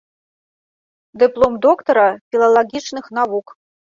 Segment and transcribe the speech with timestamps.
[1.23, 3.47] Дыплом доктара філалагічных навук.